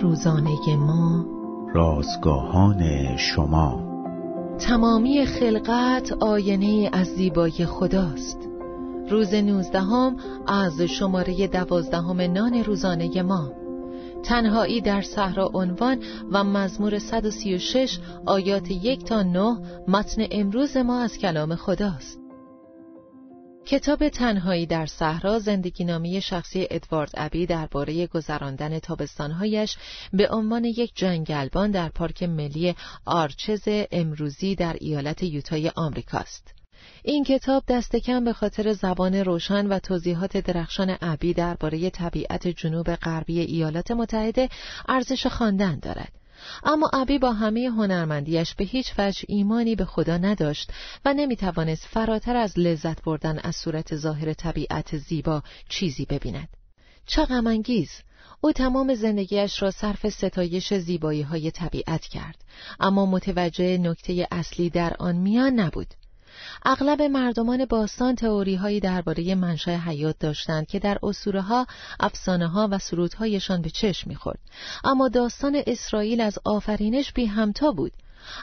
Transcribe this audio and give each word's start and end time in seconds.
روزانه 0.00 0.76
ما. 0.76 1.26
رازگاهان 1.74 3.16
شما. 3.16 3.92
تمامی 4.58 5.26
خلقت 5.26 6.12
آینه 6.12 6.90
از 6.92 7.06
زیبایی 7.06 7.66
خداست. 7.66 8.38
روز 9.10 9.34
نوزدهم 9.34 10.16
از 10.46 10.80
شماره 10.80 11.46
دوازدهم 11.46 12.20
نان 12.20 12.64
روزانه 12.64 13.22
ما. 13.22 13.52
تنهایی 14.22 14.80
در 14.80 15.02
صحرا 15.02 15.50
عنوان 15.54 15.98
و 16.32 16.44
مزمور 16.44 16.98
136 16.98 17.98
آیات 18.26 18.70
یک 18.70 19.04
تا 19.04 19.22
نه 19.22 19.58
متن 19.88 20.22
امروز 20.30 20.76
ما 20.76 21.00
از 21.00 21.18
کلام 21.18 21.54
خداست. 21.54 22.21
کتاب 23.66 24.08
تنهایی 24.08 24.66
در 24.66 24.86
صحرا 24.86 25.38
زندگی 25.38 25.84
نامی 25.84 26.20
شخصی 26.20 26.66
ادوارد 26.70 27.10
ابی 27.14 27.46
درباره 27.46 28.06
گذراندن 28.06 28.78
تابستانهایش 28.78 29.76
به 30.12 30.28
عنوان 30.28 30.64
یک 30.64 30.92
جنگلبان 30.94 31.70
در 31.70 31.88
پارک 31.88 32.22
ملی 32.22 32.74
آرچز 33.04 33.68
امروزی 33.92 34.54
در 34.54 34.76
ایالت 34.80 35.22
یوتای 35.22 35.72
آمریکاست. 35.76 36.54
این 37.04 37.24
کتاب 37.24 37.62
دست 37.68 37.96
کم 37.96 38.24
به 38.24 38.32
خاطر 38.32 38.72
زبان 38.72 39.14
روشن 39.14 39.66
و 39.66 39.78
توضیحات 39.78 40.36
درخشان 40.36 40.96
ابی 41.00 41.34
درباره 41.34 41.90
طبیعت 41.90 42.48
جنوب 42.48 42.94
غربی 42.94 43.40
ایالات 43.40 43.90
متحده 43.90 44.48
ارزش 44.88 45.26
خواندن 45.26 45.78
دارد. 45.78 46.21
اما 46.64 46.90
ابی 46.92 47.18
با 47.18 47.32
همه 47.32 47.70
هنرمندیش 47.76 48.54
به 48.54 48.64
هیچ 48.64 48.92
وجه 48.98 49.24
ایمانی 49.28 49.74
به 49.74 49.84
خدا 49.84 50.16
نداشت 50.16 50.72
و 51.04 51.14
نمی‌توانست 51.14 51.86
فراتر 51.86 52.36
از 52.36 52.58
لذت 52.58 53.02
بردن 53.02 53.38
از 53.38 53.56
صورت 53.56 53.96
ظاهر 53.96 54.32
طبیعت 54.32 54.96
زیبا 54.96 55.42
چیزی 55.68 56.04
ببیند. 56.04 56.48
چه 57.06 57.24
غمانگیز 57.24 57.90
او 58.40 58.52
تمام 58.52 58.94
زندگیش 58.94 59.62
را 59.62 59.70
صرف 59.70 60.08
ستایش 60.08 60.74
زیبایی 60.74 61.22
های 61.22 61.50
طبیعت 61.50 62.02
کرد. 62.02 62.44
اما 62.80 63.06
متوجه 63.06 63.78
نکته 63.78 64.26
اصلی 64.30 64.70
در 64.70 64.96
آن 64.98 65.16
میان 65.16 65.60
نبود. 65.60 65.94
اغلب 66.64 67.02
مردمان 67.02 67.64
باستان 67.64 68.14
تئوری 68.14 68.54
هایی 68.54 68.80
درباره 68.80 69.34
منشأ 69.34 69.76
حیات 69.76 70.18
داشتند 70.18 70.66
که 70.66 70.78
در 70.78 70.98
اسطوره 71.02 71.40
ها، 71.40 71.66
و 72.70 72.78
سرودهایشان 72.78 73.62
به 73.62 73.70
چشم 73.70 74.10
می‌خورد. 74.10 74.38
اما 74.84 75.08
داستان 75.08 75.62
اسرائیل 75.66 76.20
از 76.20 76.38
آفرینش 76.44 77.12
بی 77.12 77.26
همتا 77.26 77.72
بود. 77.72 77.92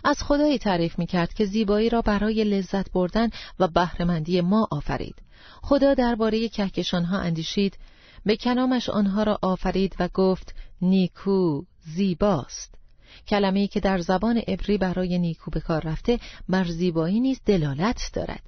از 0.04 0.24
خدایی 0.24 0.58
تعریف 0.58 1.00
می‌کرد 1.00 1.34
که 1.34 1.46
زیبایی 1.46 1.90
را 1.90 2.02
برای 2.02 2.44
لذت 2.44 2.92
بردن 2.92 3.30
و 3.60 3.68
بهرهمندی 3.68 4.42
ما 4.42 4.68
آفرید. 4.72 5.16
خدا 5.62 5.94
درباره 5.94 6.50
ها 6.94 7.18
اندیشید، 7.18 7.78
به 8.26 8.38
کلامش 8.38 8.90
آنها 8.90 9.24
را 9.24 9.40
آفرید 9.42 9.96
و 10.00 10.10
گفت 10.14 10.56
نیکو 10.82 11.64
زیباست. 11.96 12.79
کلمه‌ای 13.28 13.68
که 13.68 13.80
در 13.80 14.00
زبان 14.00 14.38
عبری 14.38 14.78
برای 14.78 15.20
نیکو 15.20 15.52
به 15.52 15.60
کار 15.60 15.82
رفته 15.82 16.20
بر 16.50 16.64
زیبایی 16.64 17.20
نیز 17.20 17.42
دلالت 17.46 18.10
دارد. 18.14 18.42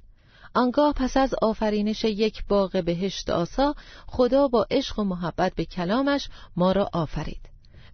آنگاه 0.54 0.92
پس 0.92 1.16
از 1.16 1.34
آفرینش 1.34 2.04
یک 2.04 2.44
باغ 2.48 2.82
بهشت 2.84 3.30
آسا 3.30 3.74
خدا 4.06 4.48
با 4.48 4.66
عشق 4.70 4.98
و 4.98 5.04
محبت 5.04 5.54
به 5.54 5.64
کلامش 5.64 6.28
ما 6.56 6.72
را 6.72 6.90
آفرید. 6.92 7.40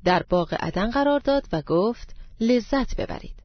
در 0.04 0.22
باغ 0.22 0.56
عدن 0.60 0.90
قرار 0.90 1.20
داد 1.20 1.48
و 1.52 1.62
گفت 1.62 2.14
لذت 2.40 2.96
ببرید. 2.96 3.37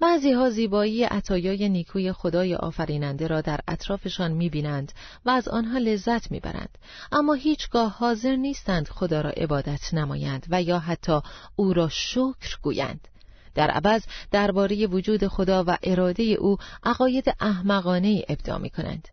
بعضی 0.00 0.32
ها 0.32 0.50
زیبایی 0.50 1.04
عطایای 1.04 1.68
نیکوی 1.68 2.12
خدای 2.12 2.54
آفریننده 2.54 3.26
را 3.26 3.40
در 3.40 3.60
اطرافشان 3.68 4.32
می‌بینند 4.32 4.92
و 5.24 5.30
از 5.30 5.48
آنها 5.48 5.78
لذت 5.78 6.30
می‌برند. 6.30 6.78
اما 7.12 7.34
هیچگاه 7.34 7.92
حاضر 7.98 8.36
نیستند 8.36 8.88
خدا 8.88 9.20
را 9.20 9.30
عبادت 9.30 9.94
نمایند 9.94 10.46
و 10.50 10.62
یا 10.62 10.78
حتی 10.78 11.20
او 11.56 11.72
را 11.72 11.88
شکر 11.88 12.58
گویند. 12.62 13.08
در 13.54 13.70
عوض 13.70 14.02
درباره 14.30 14.86
وجود 14.86 15.26
خدا 15.26 15.64
و 15.66 15.78
اراده 15.82 16.22
او 16.22 16.56
عقاید 16.84 17.34
احمقانه 17.40 18.24
ابدا 18.28 18.58
می 18.58 18.70
کنند. 18.70 19.08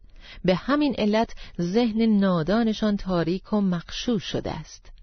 به 0.45 0.55
همین 0.55 0.95
علت 0.97 1.35
ذهن 1.61 2.01
نادانشان 2.01 2.97
تاریک 2.97 3.53
و 3.53 3.61
مخشوش 3.61 4.23
شده 4.23 4.51
است. 4.51 4.94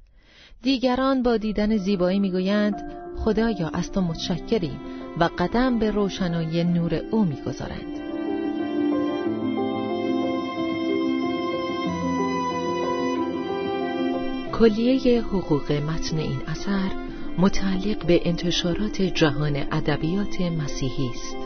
دیگران 0.62 1.22
با 1.22 1.36
دیدن 1.36 1.76
زیبایی 1.76 2.18
می‌گویند 2.18 2.74
خدایا 3.16 3.68
از 3.68 3.92
تو 3.92 4.00
متشکریم 4.00 4.80
و 5.18 5.28
قدم 5.38 5.78
به 5.78 5.90
روشنایی 5.90 6.64
نور 6.64 6.94
او 7.10 7.24
می‌گذارند. 7.24 8.02
کلیه 14.52 15.22
حقوق 15.22 15.72
متن 15.72 16.18
این 16.18 16.42
اثر 16.46 16.90
متعلق 17.38 18.06
به 18.06 18.20
انتشارات 18.24 19.02
جهان 19.02 19.56
ادبیات 19.56 20.40
مسیحی 20.40 21.10
است. 21.14 21.36